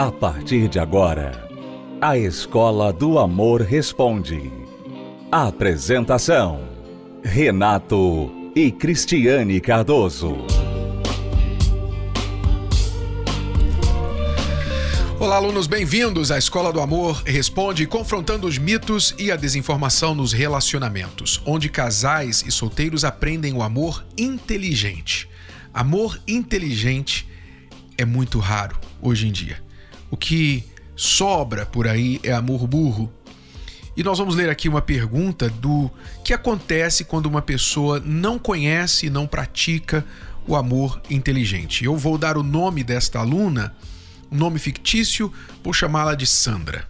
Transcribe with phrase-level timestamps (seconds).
[0.00, 1.46] A partir de agora,
[2.00, 4.50] a Escola do Amor Responde.
[5.30, 6.66] Apresentação:
[7.22, 10.38] Renato e Cristiane Cardoso.
[15.18, 20.32] Olá, alunos, bem-vindos à Escola do Amor Responde, confrontando os mitos e a desinformação nos
[20.32, 25.28] relacionamentos, onde casais e solteiros aprendem o amor inteligente.
[25.74, 27.28] Amor inteligente
[27.98, 29.68] é muito raro hoje em dia.
[30.10, 30.64] O que
[30.96, 33.12] sobra por aí é amor burro.
[33.96, 35.90] E nós vamos ler aqui uma pergunta do
[36.24, 40.04] que acontece quando uma pessoa não conhece e não pratica
[40.46, 41.84] o amor inteligente.
[41.84, 43.74] Eu vou dar o nome desta aluna
[44.30, 46.88] um nome fictício, vou chamá-la de Sandra.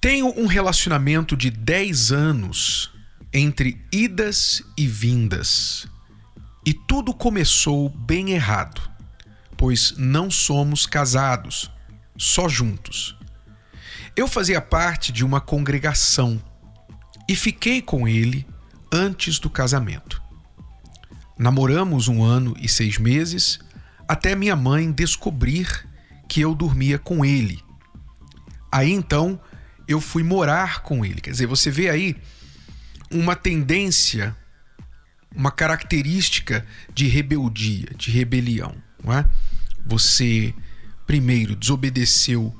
[0.00, 2.92] Tenho um relacionamento de 10 anos
[3.32, 5.86] entre idas e vindas.
[6.66, 8.80] E tudo começou bem errado,
[9.56, 11.70] pois não somos casados,
[12.16, 13.16] só juntos.
[14.16, 16.40] Eu fazia parte de uma congregação
[17.28, 18.46] e fiquei com ele
[18.92, 20.22] antes do casamento.
[21.38, 23.58] Namoramos um ano e seis meses
[24.06, 25.88] até minha mãe descobrir
[26.28, 27.60] que eu dormia com ele.
[28.70, 29.40] Aí então
[29.88, 31.20] eu fui morar com ele.
[31.20, 32.16] Quer dizer, você vê aí
[33.10, 34.36] uma tendência,
[35.34, 39.24] uma característica de rebeldia, de rebelião, não é?
[39.86, 40.54] Você
[41.06, 42.54] primeiro desobedeceu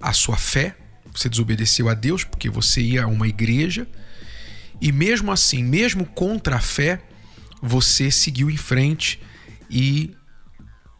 [0.00, 0.76] a sua fé,
[1.12, 3.86] você desobedeceu a Deus porque você ia a uma igreja
[4.80, 7.00] e mesmo assim, mesmo contra a fé,
[7.62, 9.20] você seguiu em frente
[9.70, 10.14] e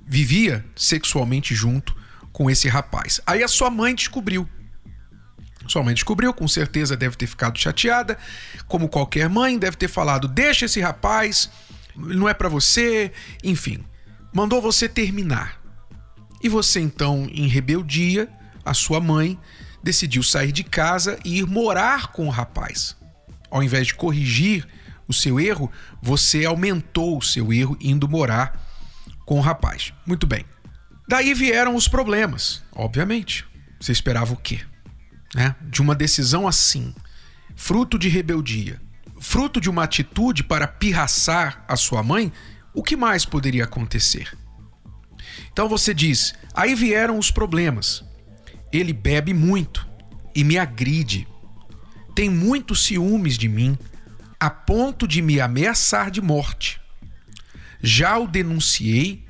[0.06, 1.96] vivia sexualmente junto
[2.32, 3.20] com esse rapaz.
[3.27, 4.48] Aí a sua mãe descobriu.
[5.66, 8.18] Sua mãe descobriu, com certeza deve ter ficado chateada,
[8.68, 11.50] como qualquer mãe, deve ter falado: "Deixa esse rapaz,
[11.96, 13.12] não é para você",
[13.42, 13.82] enfim.
[14.34, 15.60] Mandou você terminar.
[16.42, 18.28] E você então, em rebeldia,
[18.64, 19.39] a sua mãe
[19.83, 22.96] decidiu sair de casa e ir morar com o rapaz.
[23.50, 24.67] Ao invés de corrigir
[25.06, 25.70] o seu erro,
[26.02, 28.61] você aumentou o seu erro indo morar
[29.24, 29.92] com o rapaz.
[30.05, 30.44] Muito bem.
[31.06, 33.44] Daí vieram os problemas, obviamente.
[33.78, 34.61] Você esperava o quê?
[35.34, 35.55] Né?
[35.61, 36.94] De uma decisão assim,
[37.55, 38.80] fruto de rebeldia,
[39.20, 42.33] fruto de uma atitude para pirraçar a sua mãe,
[42.74, 44.36] o que mais poderia acontecer?
[45.52, 48.05] Então você diz: aí vieram os problemas.
[48.73, 49.86] Ele bebe muito
[50.35, 51.29] e me agride.
[52.14, 53.79] Tem muitos ciúmes de mim,
[54.39, 56.80] a ponto de me ameaçar de morte.
[57.80, 59.24] Já o denunciei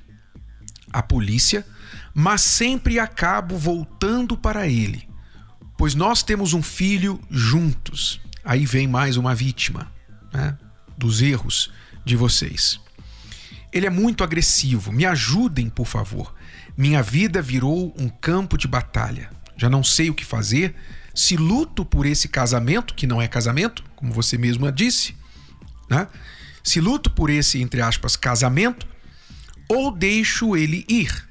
[0.93, 1.67] à polícia,
[2.15, 5.09] mas sempre acabo voltando para ele,
[5.77, 8.21] pois nós temos um filho juntos.
[8.45, 9.93] Aí vem mais uma vítima
[10.33, 10.57] né,
[10.97, 11.73] dos erros
[12.05, 12.84] de vocês.
[13.75, 14.93] Ele é muito agressivo.
[14.93, 16.33] Me ajudem, por favor.
[16.77, 19.29] Minha vida virou um campo de batalha.
[19.57, 20.77] Já não sei o que fazer.
[21.13, 25.17] Se luto por esse casamento, que não é casamento, como você mesma disse,
[25.91, 26.07] né?
[26.63, 28.87] Se luto por esse, entre aspas, casamento,
[29.69, 31.29] ou deixo ele ir.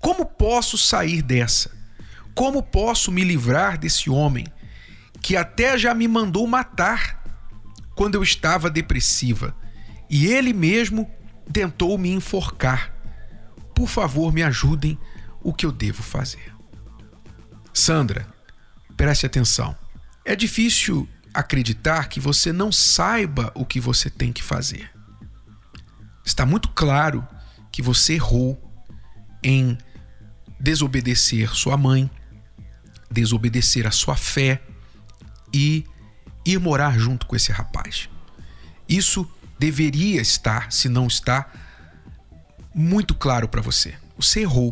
[0.00, 1.70] Como posso sair dessa?
[2.34, 4.46] Como posso me livrar desse homem
[5.22, 7.22] que até já me mandou matar
[7.94, 9.54] quando eu estava depressiva
[10.08, 11.08] e ele mesmo
[11.52, 12.94] tentou me enforcar?
[13.74, 14.98] Por favor, me ajudem
[15.42, 16.52] o que eu devo fazer.
[17.72, 18.26] Sandra,
[18.96, 19.76] preste atenção.
[20.24, 24.90] É difícil acreditar que você não saiba o que você tem que fazer.
[26.24, 27.26] Está muito claro
[27.72, 28.60] que você errou
[29.42, 29.78] em
[30.58, 32.10] desobedecer sua mãe,
[33.10, 34.62] desobedecer a sua fé
[35.52, 35.84] e
[36.44, 38.08] ir morar junto com esse rapaz.
[38.88, 39.28] Isso
[39.60, 41.52] deveria estar, se não está,
[42.74, 43.94] muito claro para você.
[44.16, 44.70] Você errou.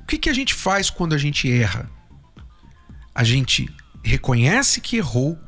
[0.00, 1.90] O que, que a gente faz quando a gente erra?
[3.14, 3.74] A gente
[4.04, 5.38] reconhece que errou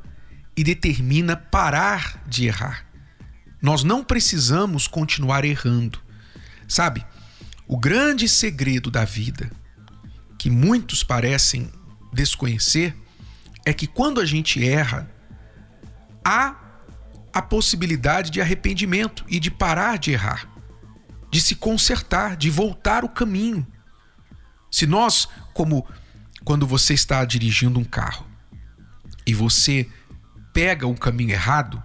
[0.56, 2.86] e determina parar de errar.
[3.60, 6.00] Nós não precisamos continuar errando.
[6.66, 7.04] Sabe,
[7.68, 9.50] o grande segredo da vida,
[10.38, 11.70] que muitos parecem
[12.14, 12.96] desconhecer,
[13.66, 15.10] é que quando a gente erra,
[16.24, 16.63] há
[17.34, 20.48] a possibilidade de arrependimento e de parar de errar,
[21.32, 23.66] de se consertar, de voltar o caminho.
[24.70, 25.84] Se nós, como
[26.44, 28.24] quando você está dirigindo um carro
[29.26, 29.88] e você
[30.52, 31.82] pega o caminho errado,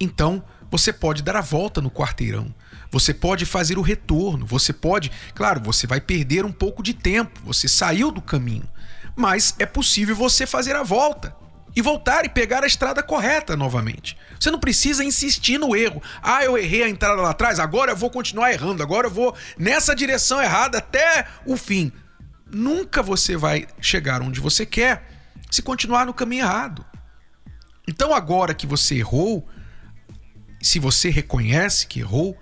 [0.00, 2.54] então você pode dar a volta no quarteirão.
[2.92, 7.40] Você pode fazer o retorno, você pode, claro, você vai perder um pouco de tempo,
[7.44, 8.68] você saiu do caminho,
[9.16, 11.39] mas é possível você fazer a volta.
[11.74, 14.16] E voltar e pegar a estrada correta novamente.
[14.38, 16.02] Você não precisa insistir no erro.
[16.22, 19.36] Ah, eu errei a entrada lá atrás, agora eu vou continuar errando, agora eu vou
[19.58, 21.92] nessa direção errada até o fim.
[22.52, 25.08] Nunca você vai chegar onde você quer
[25.50, 26.84] se continuar no caminho errado.
[27.86, 29.48] Então, agora que você errou,
[30.62, 32.36] se você reconhece que errou,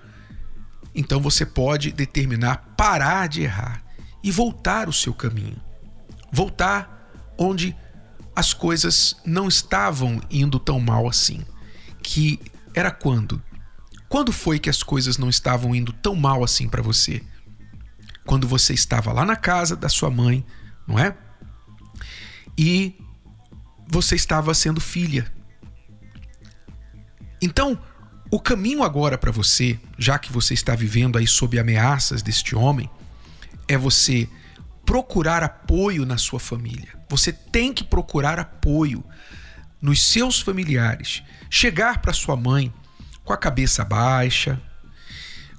[0.95, 3.83] então você pode determinar parar de errar
[4.23, 5.61] e voltar o seu caminho.
[6.31, 7.75] Voltar onde
[8.39, 11.45] as coisas não estavam indo tão mal assim.
[12.01, 12.39] Que
[12.73, 13.43] era quando?
[14.09, 17.21] Quando foi que as coisas não estavam indo tão mal assim para você?
[18.25, 20.47] Quando você estava lá na casa da sua mãe,
[20.87, 21.17] não é?
[22.57, 22.97] E
[23.89, 25.27] você estava sendo filha.
[27.43, 27.77] Então,
[28.31, 32.89] o caminho agora para você, já que você está vivendo aí sob ameaças deste homem,
[33.67, 34.29] é você
[34.89, 36.99] procurar apoio na sua família.
[37.11, 39.05] Você tem que procurar apoio
[39.83, 41.23] nos seus familiares.
[41.51, 42.73] Chegar para sua mãe
[43.23, 44.59] com a cabeça baixa,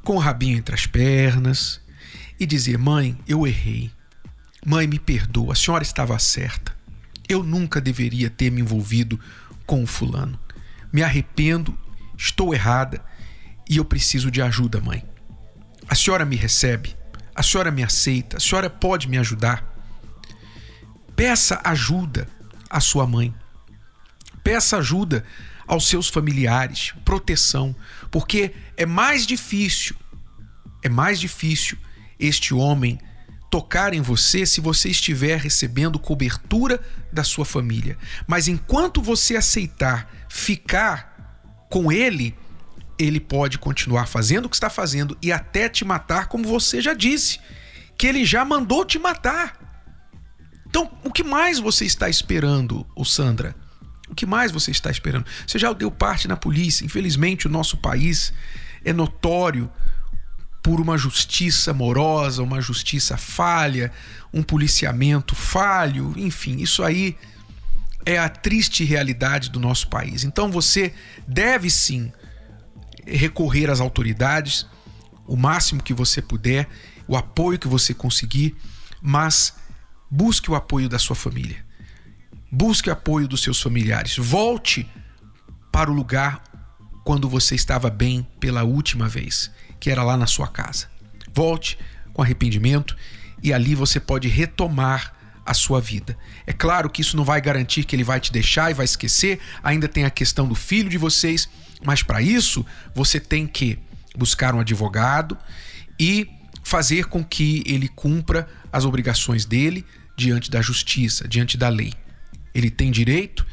[0.04, 1.80] com o rabinho entre as pernas
[2.40, 3.92] e dizer: Mãe, eu errei.
[4.66, 6.76] Mãe, me perdoa, a senhora estava certa.
[7.28, 9.20] Eu nunca deveria ter me envolvido
[9.64, 10.40] com o fulano.
[10.92, 11.78] Me arrependo,
[12.18, 13.00] estou errada
[13.70, 15.06] e eu preciso de ajuda, mãe.
[15.88, 16.98] A senhora me recebe?
[17.40, 18.36] A senhora me aceita?
[18.36, 19.64] A senhora pode me ajudar?
[21.16, 22.28] Peça ajuda
[22.70, 23.34] à sua mãe.
[24.44, 25.24] Peça ajuda
[25.66, 27.74] aos seus familiares, proteção,
[28.12, 29.96] porque é mais difícil,
[30.84, 31.78] é mais difícil
[32.20, 33.00] este homem
[33.50, 37.98] tocar em você se você estiver recebendo cobertura da sua família.
[38.28, 42.38] Mas enquanto você aceitar ficar com ele,
[43.00, 46.94] ele pode continuar fazendo o que está fazendo e até te matar, como você já
[46.94, 47.40] disse,
[47.98, 49.58] que ele já mandou te matar.
[50.68, 53.56] Então, o que mais você está esperando, o Sandra?
[54.10, 55.26] O que mais você está esperando?
[55.48, 56.86] Você já deu parte na polícia.
[56.86, 58.34] Infelizmente, o nosso país
[58.84, 59.72] é notório
[60.62, 63.92] por uma justiça morosa, uma justiça falha,
[64.34, 67.16] um policiamento falho, enfim, isso aí
[68.06, 70.24] é a triste realidade do nosso país.
[70.24, 70.94] Então você
[71.28, 72.12] deve sim
[73.12, 74.66] recorrer às autoridades
[75.28, 76.68] o máximo que você puder,
[77.08, 78.56] o apoio que você conseguir,
[79.02, 79.54] mas
[80.10, 81.64] busque o apoio da sua família.
[82.52, 84.18] Busque o apoio dos seus familiares.
[84.18, 84.90] Volte
[85.72, 86.44] para o lugar
[87.04, 90.90] quando você estava bem pela última vez, que era lá na sua casa.
[91.32, 91.78] Volte
[92.12, 92.96] com arrependimento
[93.42, 95.14] e ali você pode retomar
[95.46, 96.18] a sua vida.
[96.46, 99.40] É claro que isso não vai garantir que ele vai te deixar e vai esquecer,
[99.64, 101.50] ainda tem a questão do filho de vocês
[101.84, 103.80] mas para isso, você tem que
[104.16, 105.38] buscar um advogado
[106.00, 106.30] e
[106.64, 109.86] fazer com que ele cumpra as obrigações dele
[110.16, 111.94] diante da justiça, diante da lei.
[112.54, 113.46] Ele tem direito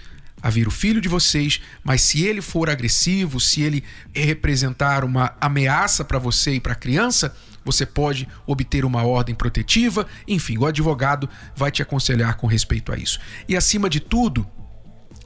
[0.42, 3.82] a vir o filho de vocês, mas se ele for agressivo, se ele
[4.14, 7.34] representar uma ameaça para você e para a criança,
[7.64, 12.96] você pode obter uma ordem protetiva, enfim, o advogado vai te aconselhar com respeito a
[12.96, 13.18] isso.
[13.48, 14.46] E acima de tudo,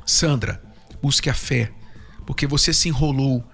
[0.06, 0.62] Sandra,
[1.02, 1.70] busque a fé,
[2.26, 3.44] porque você se enrolou,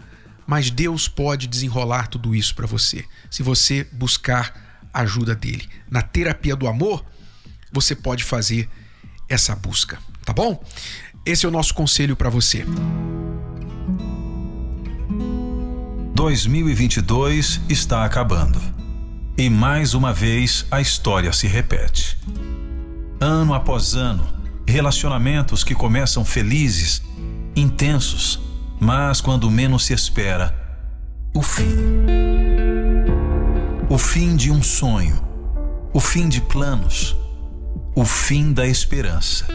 [0.47, 5.69] mas Deus pode desenrolar tudo isso para você, se você buscar a ajuda dele.
[5.91, 7.05] Na terapia do amor,
[7.73, 8.69] você pode fazer
[9.29, 10.63] essa busca, tá bom?
[11.25, 12.65] Esse é o nosso conselho para você.
[16.15, 18.61] 2022 está acabando.
[19.37, 22.17] E mais uma vez a história se repete.
[23.21, 24.27] Ano após ano,
[24.67, 27.03] relacionamentos que começam felizes,
[27.55, 28.41] intensos,
[28.81, 30.55] mas quando menos se espera,
[31.35, 31.77] o fim.
[33.89, 35.23] O fim de um sonho,
[35.93, 37.17] o fim de planos,
[37.95, 39.47] o fim da esperança.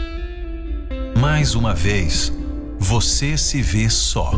[1.20, 2.32] Mais uma vez,
[2.80, 4.32] você se vê só.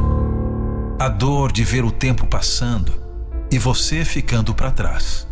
[0.99, 2.93] A dor de ver o tempo passando
[3.51, 5.27] e você ficando para trás.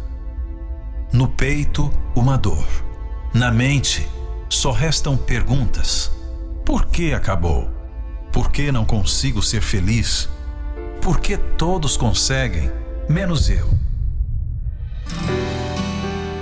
[1.12, 2.68] No peito, uma dor.
[3.34, 4.08] Na mente,
[4.50, 6.12] só restam perguntas:
[6.66, 7.71] por que acabou?
[8.32, 10.30] Por que não consigo ser feliz?
[11.02, 12.72] Por que todos conseguem,
[13.10, 13.70] menos eu?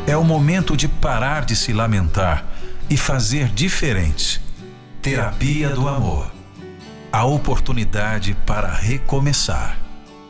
[0.05, 2.45] É o momento de parar de se lamentar
[2.89, 4.41] e fazer diferente.
[5.01, 6.31] Terapia do Amor.
[7.11, 9.77] A oportunidade para recomeçar.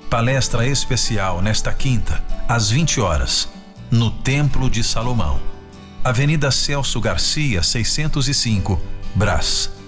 [0.10, 3.50] Palestra especial nesta quinta, às 20 horas,
[3.92, 5.40] no Templo de Salomão.
[6.04, 8.82] Avenida Celso Garcia, 605,
[9.14, 9.79] Brás.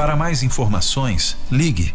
[0.00, 1.92] Para mais informações, ligue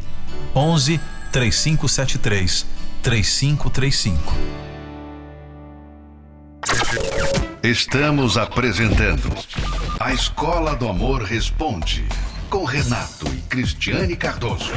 [0.55, 2.63] 11 3573
[3.01, 4.31] 3535.
[7.63, 9.27] Estamos apresentando
[9.99, 12.07] A Escola do Amor Responde
[12.47, 14.71] com Renato e Cristiane Cardoso.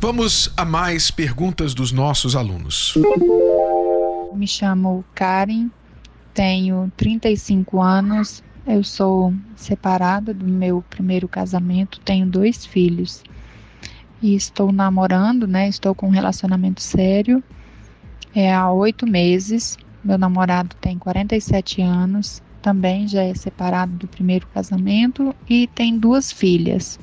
[0.00, 2.94] Vamos a mais perguntas dos nossos alunos.
[4.34, 5.70] Me chamo Karen,
[6.34, 13.22] tenho 35 anos, eu sou separada do meu primeiro casamento, tenho dois filhos
[14.22, 15.68] e estou namorando, né?
[15.68, 17.42] Estou com um relacionamento sério
[18.34, 19.76] é, há oito meses.
[20.02, 26.32] Meu namorado tem 47 anos, também já é separado do primeiro casamento e tem duas
[26.32, 26.98] filhas.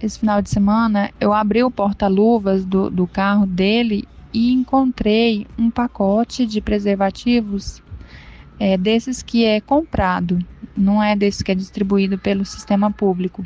[0.00, 5.70] Esse final de semana eu abri o porta-luvas do, do carro dele e encontrei um
[5.70, 7.82] pacote de preservativos
[8.60, 10.38] é, desses que é comprado,
[10.76, 13.42] não é desse que é distribuído pelo sistema público.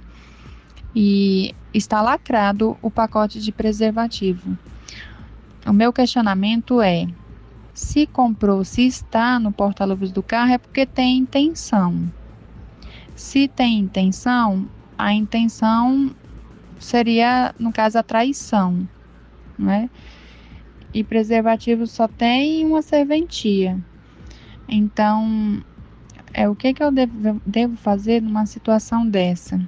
[0.92, 4.58] E está lacrado o pacote de preservativo.
[5.64, 7.06] O meu questionamento é:
[7.72, 12.12] se comprou, se está no porta-luvas do carro, é porque tem intenção.
[13.14, 14.68] Se tem intenção,
[14.98, 16.10] a intenção
[16.80, 18.88] seria, no caso, a traição,
[19.56, 19.88] né?
[20.92, 23.80] E preservativo só tem uma serventia.
[24.74, 25.62] Então,
[26.32, 29.60] é o que, que eu devo, devo fazer numa situação dessa?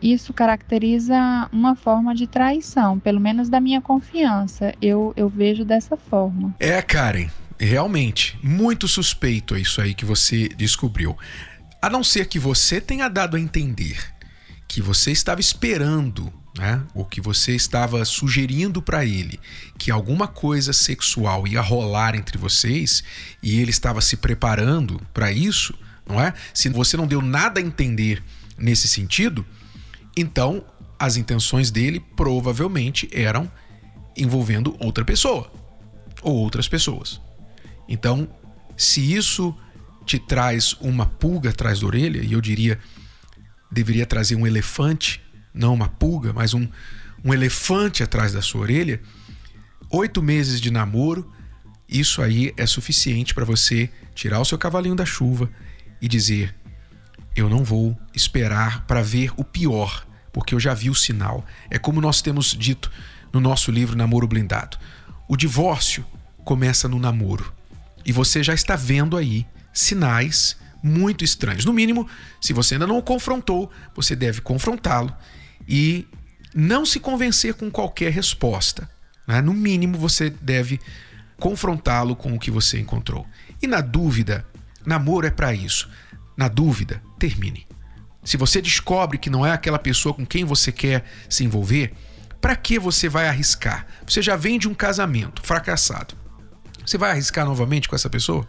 [0.00, 4.72] Isso caracteriza uma forma de traição, pelo menos da minha confiança.
[4.80, 6.54] Eu, eu vejo dessa forma.
[6.60, 7.28] É, Karen,
[7.58, 11.18] realmente, muito suspeito é isso aí que você descobriu.
[11.82, 13.98] A não ser que você tenha dado a entender
[14.68, 16.82] que você estava esperando né?
[16.92, 19.38] ou que você estava sugerindo para ele
[19.78, 23.04] que alguma coisa sexual ia rolar entre vocês
[23.40, 25.72] e ele estava se preparando para isso,
[26.04, 26.34] não é?
[26.52, 28.22] Se você não deu nada a entender
[28.58, 29.46] nesse sentido,
[30.16, 30.64] então
[30.98, 33.50] as intenções dele provavelmente eram
[34.16, 35.52] envolvendo outra pessoa
[36.20, 37.20] ou outras pessoas.
[37.88, 38.28] Então,
[38.76, 39.56] se isso
[40.04, 42.80] te traz uma pulga atrás da orelha, e eu diria
[43.70, 46.68] deveria trazer um elefante não uma pulga, mas um,
[47.24, 49.00] um elefante atrás da sua orelha,
[49.90, 51.32] oito meses de namoro,
[51.88, 55.50] isso aí é suficiente para você tirar o seu cavalinho da chuva
[56.00, 56.54] e dizer:
[57.34, 61.44] Eu não vou esperar para ver o pior, porque eu já vi o sinal.
[61.70, 62.90] É como nós temos dito
[63.32, 64.78] no nosso livro Namoro Blindado:
[65.26, 66.04] o divórcio
[66.44, 67.52] começa no namoro.
[68.04, 71.64] E você já está vendo aí sinais muito estranhos.
[71.64, 72.08] No mínimo,
[72.40, 75.14] se você ainda não o confrontou, você deve confrontá-lo
[75.66, 76.06] e
[76.54, 78.88] não se convencer com qualquer resposta.
[79.26, 79.40] Né?
[79.40, 80.80] No mínimo, você deve
[81.38, 83.26] confrontá-lo com o que você encontrou.
[83.62, 84.46] E na dúvida,
[84.84, 85.88] namoro é para isso.
[86.36, 87.66] Na dúvida, termine.
[88.24, 91.92] Se você descobre que não é aquela pessoa com quem você quer se envolver,
[92.40, 93.86] para que você vai arriscar?
[94.06, 96.14] Você já vem de um casamento fracassado.
[96.84, 98.46] Você vai arriscar novamente com essa pessoa?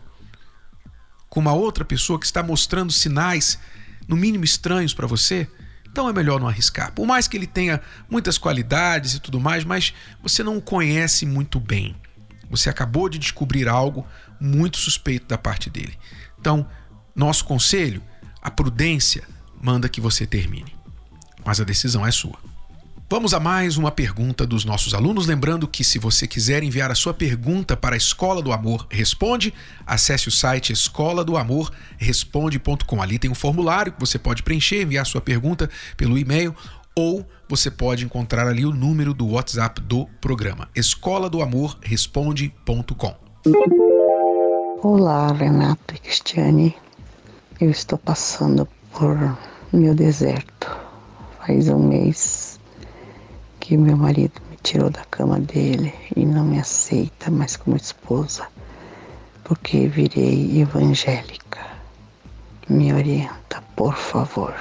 [1.30, 3.60] Com uma outra pessoa que está mostrando sinais,
[4.08, 5.48] no mínimo estranhos para você?
[5.92, 6.92] Então é melhor não arriscar.
[6.94, 11.26] Por mais que ele tenha muitas qualidades e tudo mais, mas você não o conhece
[11.26, 11.96] muito bem.
[12.50, 14.08] Você acabou de descobrir algo
[14.40, 15.98] muito suspeito da parte dele.
[16.40, 16.68] Então,
[17.16, 18.02] nosso conselho,
[18.42, 19.24] a prudência
[19.62, 20.74] manda que você termine.
[21.46, 22.40] Mas a decisão é sua.
[23.12, 25.26] Vamos a mais uma pergunta dos nossos alunos.
[25.26, 29.52] Lembrando que, se você quiser enviar a sua pergunta para a Escola do Amor Responde,
[29.84, 33.02] acesse o site escola do amor responde.com.
[33.02, 36.56] Ali tem um formulário que você pode preencher, enviar a sua pergunta pelo e-mail
[36.96, 40.70] ou você pode encontrar ali o número do WhatsApp do programa.
[40.76, 43.16] Escola do Amor Responde.com.
[44.84, 46.76] Olá, Renato e Cristiane.
[47.60, 49.18] Eu estou passando por
[49.74, 50.70] meu deserto.
[51.40, 52.59] Faz um mês
[53.70, 58.48] que meu marido me tirou da cama dele e não me aceita mais como esposa,
[59.44, 61.60] porque virei evangélica.
[62.68, 64.56] Me orienta, por favor.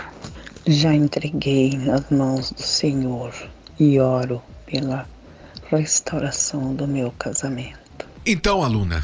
[0.66, 3.32] Já entreguei nas mãos do Senhor
[3.80, 5.08] e oro pela
[5.70, 8.06] restauração do meu casamento.
[8.26, 9.02] Então, aluna,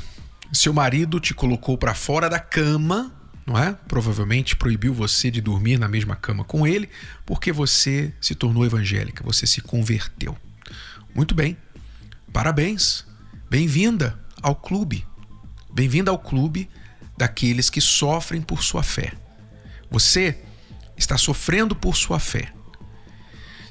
[0.52, 3.11] seu marido te colocou para fora da cama
[3.46, 3.72] não é?
[3.86, 6.88] Provavelmente proibiu você de dormir na mesma cama com ele
[7.26, 10.36] porque você se tornou evangélica, você se converteu.
[11.14, 11.56] Muito bem.
[12.32, 13.06] Parabéns.
[13.50, 15.06] Bem-vinda ao clube.
[15.72, 16.68] Bem-vinda ao clube
[17.16, 19.12] daqueles que sofrem por sua fé.
[19.90, 20.38] Você
[20.96, 22.52] está sofrendo por sua fé.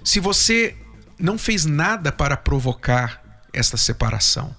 [0.03, 0.77] Se você
[1.19, 4.55] não fez nada para provocar esta separação,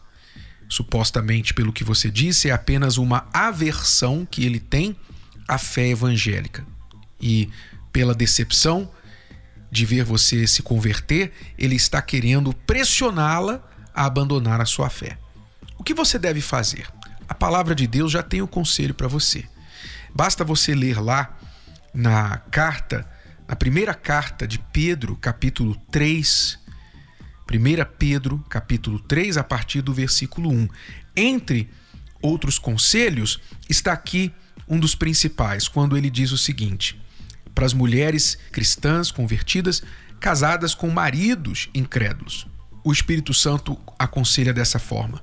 [0.75, 4.97] supostamente pelo que você disse, é apenas uma aversão que ele tem
[5.47, 6.67] à fé evangélica.
[7.21, 7.49] E
[7.93, 8.91] pela decepção
[9.71, 13.63] de ver você se converter, ele está querendo pressioná-la
[13.95, 15.17] a abandonar a sua fé.
[15.79, 16.87] O que você deve fazer?
[17.29, 19.45] A palavra de Deus já tem o um conselho para você.
[20.13, 21.39] Basta você ler lá
[21.93, 23.09] na carta
[23.47, 26.59] na primeira carta de Pedro, capítulo 3,
[27.51, 30.69] 1 Pedro, capítulo 3, a partir do versículo 1.
[31.17, 31.71] Entre
[32.23, 34.33] outros conselhos, está aqui
[34.69, 37.01] um dos principais, quando ele diz o seguinte:
[37.55, 39.83] para as mulheres cristãs convertidas,
[40.19, 42.47] casadas com maridos incrédulos.
[42.83, 45.23] O Espírito Santo aconselha dessa forma: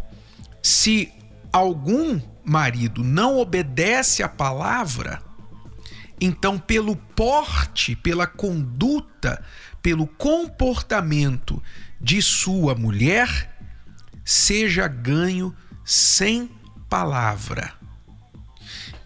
[0.62, 1.12] se
[1.52, 5.22] algum marido não obedece à palavra,
[6.20, 9.44] então, pelo porte, pela conduta,
[9.82, 11.62] pelo comportamento
[12.02, 13.56] de sua mulher,
[14.26, 15.56] seja ganho
[15.86, 16.50] sem
[16.90, 17.74] palavra.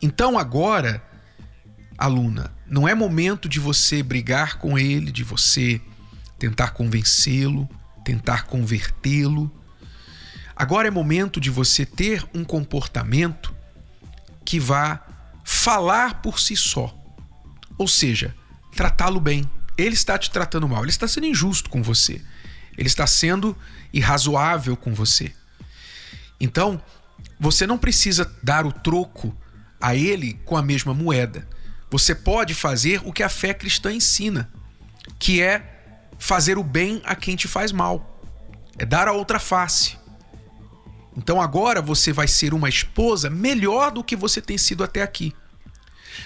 [0.02, 1.04] Então, agora,
[1.98, 5.82] aluna, não é momento de você brigar com ele, de você
[6.40, 7.70] tentar convencê-lo,
[8.04, 9.52] tentar convertê-lo.
[10.56, 13.54] Agora é momento de você ter um comportamento
[14.46, 15.06] que vá
[15.44, 16.96] falar por si só.
[17.78, 18.34] Ou seja,
[18.74, 19.50] tratá-lo bem.
[19.78, 22.22] Ele está te tratando mal, ele está sendo injusto com você.
[22.77, 23.55] Ele está sendo
[23.94, 25.34] irrazoável com você.
[26.39, 26.82] Então,
[27.39, 29.36] você não precisa dar o troco
[29.79, 31.48] a ele com a mesma moeda.
[31.89, 34.51] Você pode fazer o que a fé cristã ensina,
[35.20, 35.75] que é
[36.17, 38.22] fazer o bem a quem te faz mal,
[38.77, 39.98] é dar a outra face.
[41.15, 45.34] Então agora você vai ser uma esposa melhor do que você tem sido até aqui.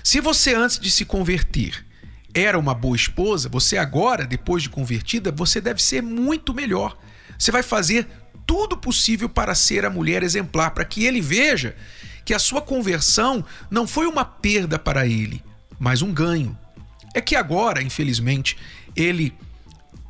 [0.04, 1.86] Se você antes de se converter
[2.34, 6.98] era uma boa esposa, você agora, depois de convertida, você deve ser muito melhor.
[7.38, 8.08] Você vai fazer
[8.46, 11.76] tudo possível para ser a mulher exemplar, para que ele veja
[12.26, 15.44] que a sua conversão não foi uma perda para ele,
[15.80, 16.58] mas um ganho.
[17.14, 18.58] É que agora, infelizmente,
[18.96, 19.34] ele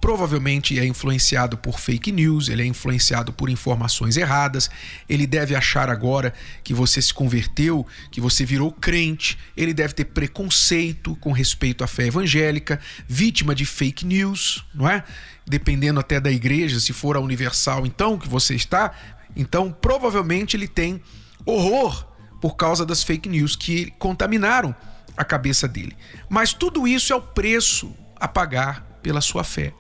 [0.02, 4.70] provavelmente é influenciado por fake news, ele é influenciado por informações erradas,
[5.08, 10.06] ele deve achar agora que você se converteu, que você virou crente, ele deve ter
[10.06, 15.04] preconceito com respeito à fé evangélica, vítima de fake news, não é?
[15.46, 18.94] Dependendo até da igreja, se for a universal, então que você está,
[19.36, 21.02] então provavelmente ele tem
[21.46, 22.08] horror
[22.40, 24.74] por causa das fake news que contaminaram
[25.18, 25.96] a cabeça dele.
[26.30, 29.74] Mas tudo isso é o preço a pagar pela sua fé.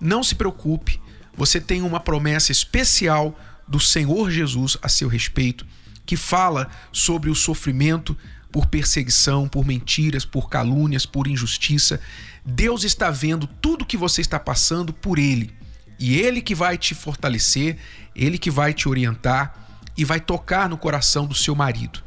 [0.00, 1.00] Não se preocupe,
[1.36, 5.66] você tem uma promessa especial do Senhor Jesus a seu respeito,
[6.06, 8.16] que fala sobre o sofrimento
[8.50, 12.00] por perseguição, por mentiras, por calúnias, por injustiça.
[12.44, 15.54] Deus está vendo tudo que você está passando por Ele.
[15.98, 17.76] E Ele que vai te fortalecer,
[18.16, 19.54] Ele que vai te orientar
[19.96, 22.02] e vai tocar no coração do seu marido.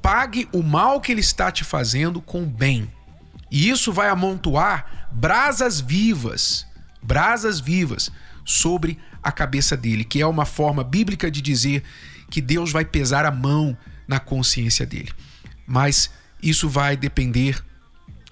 [0.00, 2.90] Pague o mal que ele está te fazendo com o bem.
[3.50, 6.66] E isso vai amontoar brasas vivas
[7.02, 8.10] brasas vivas
[8.44, 11.82] sobre a cabeça dele, que é uma forma bíblica de dizer
[12.30, 15.12] que Deus vai pesar a mão na consciência dele.
[15.66, 16.10] Mas
[16.42, 17.62] isso vai depender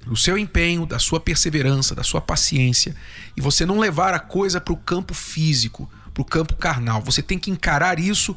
[0.06, 2.96] do seu empenho, da sua perseverança, da sua paciência,
[3.36, 7.02] e você não levar a coisa para o campo físico, para o campo carnal.
[7.02, 8.36] Você tem que encarar isso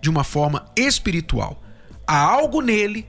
[0.00, 1.62] de uma forma espiritual.
[2.06, 3.06] Há algo nele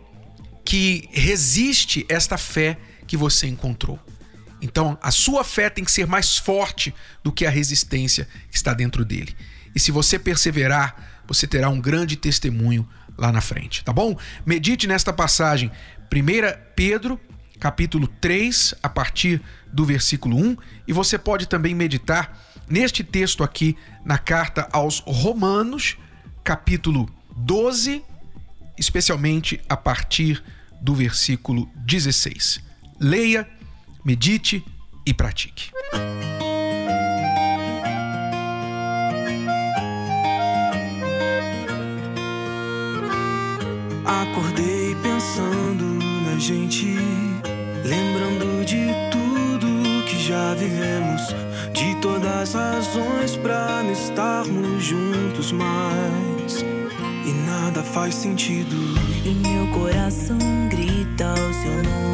[0.65, 3.99] que resiste esta fé que você encontrou.
[4.61, 6.93] Então, a sua fé tem que ser mais forte
[7.23, 9.35] do que a resistência que está dentro dele.
[9.73, 14.17] E se você perseverar, você terá um grande testemunho lá na frente, tá bom?
[14.45, 15.71] Medite nesta passagem,
[16.11, 17.19] 1 Pedro,
[17.59, 19.41] capítulo 3, a partir
[19.71, 22.37] do versículo 1, e você pode também meditar
[22.69, 25.97] neste texto aqui na carta aos Romanos,
[26.43, 28.01] capítulo 12,
[28.77, 30.41] especialmente a partir
[30.81, 32.61] do versículo 16.
[32.99, 33.47] Leia
[34.03, 34.63] medite
[35.05, 35.71] e pratique.
[44.05, 45.85] Acordei pensando
[46.25, 46.95] na gente,
[47.85, 51.21] lembrando de tudo que já vivemos,
[51.73, 56.63] de todas as razões para não estarmos juntos mais.
[57.25, 58.75] E nada faz sentido.
[59.25, 60.37] E meu coração
[60.69, 62.09] grita o seu nome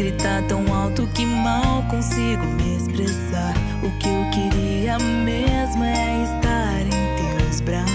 [0.00, 0.79] Gritar tão alto
[1.14, 3.54] que mal consigo me expressar.
[3.82, 7.90] O que eu queria mesmo é estar em teus braços.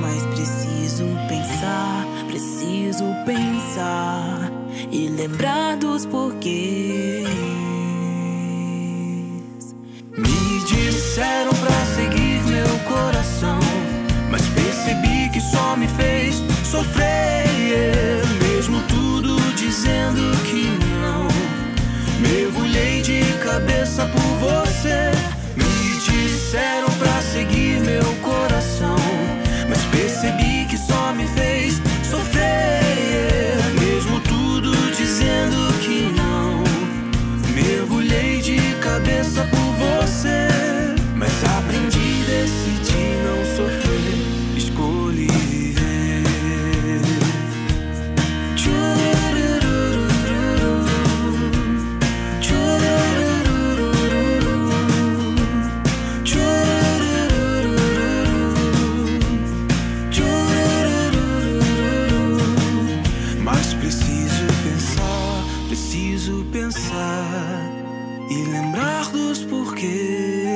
[0.00, 4.50] Mas preciso pensar, preciso pensar
[4.90, 7.28] e lembrar dos porquês.
[10.16, 13.60] Me disseram pra seguir meu coração,
[14.30, 18.07] mas percebi que só me fez sofrer.
[23.58, 24.27] Cabeça por
[69.10, 70.47] dos porquês.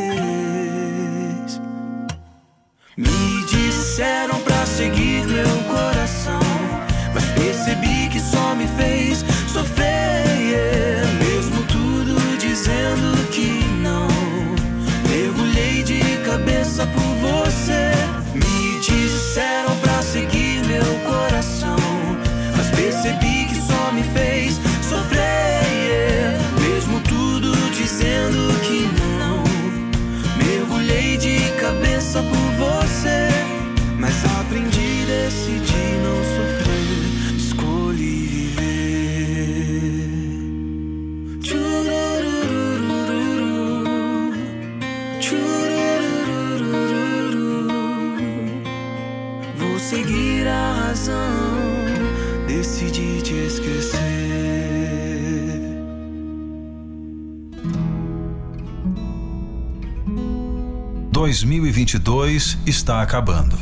[61.40, 63.58] 2022 está acabando.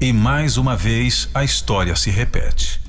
[0.00, 2.80] E mais uma vez a história se repete.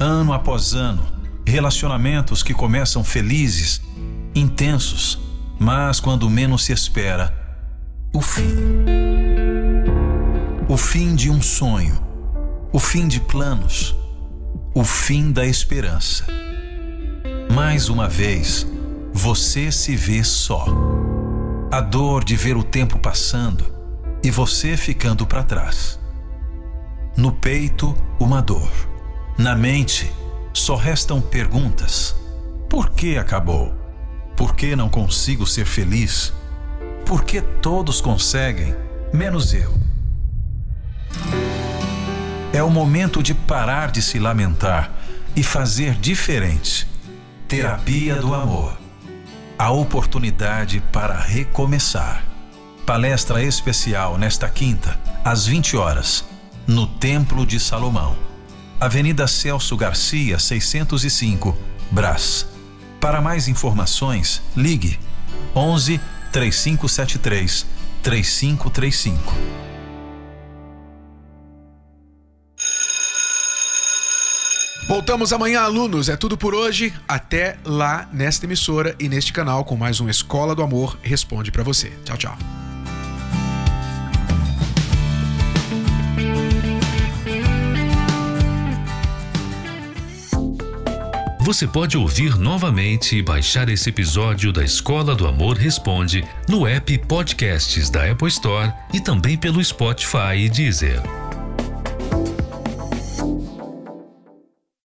[0.00, 1.06] Ano após ano,
[1.46, 3.80] relacionamentos que começam felizes,
[4.34, 5.20] intensos,
[5.60, 7.32] mas quando menos se espera,
[8.12, 8.52] o fim.
[10.68, 12.02] O fim de um sonho,
[12.72, 13.94] o fim de planos,
[14.74, 16.26] o fim da esperança.
[17.54, 18.66] Mais uma vez,
[19.12, 20.66] você se vê só
[21.74, 23.66] a dor de ver o tempo passando
[24.22, 25.98] e você ficando para trás.
[27.16, 28.70] No peito, uma dor.
[29.36, 30.08] Na mente,
[30.52, 32.14] só restam perguntas:
[32.70, 33.74] por que acabou?
[34.36, 36.32] Por que não consigo ser feliz?
[37.04, 38.72] Por que todos conseguem,
[39.12, 39.74] menos eu?
[42.52, 44.92] É o momento de parar de se lamentar
[45.34, 46.86] e fazer diferente.
[47.48, 48.83] Terapia do amor
[49.58, 52.24] a oportunidade para recomeçar.
[52.84, 56.24] Palestra especial nesta quinta, às 20 horas,
[56.66, 58.16] no Templo de Salomão.
[58.80, 61.56] Avenida Celso Garcia, 605,
[61.90, 62.46] Brás.
[63.00, 64.98] Para mais informações, ligue
[65.54, 66.00] 11
[66.32, 67.66] 3573
[68.02, 69.34] 3535.
[74.94, 76.08] Voltamos amanhã, alunos.
[76.08, 76.94] É tudo por hoje.
[77.08, 81.64] Até lá nesta emissora e neste canal com mais um Escola do Amor Responde para
[81.64, 81.92] você.
[82.04, 82.38] Tchau, tchau.
[91.40, 96.96] Você pode ouvir novamente e baixar esse episódio da Escola do Amor Responde no app
[96.98, 101.23] Podcasts da Apple Store e também pelo Spotify e Deezer.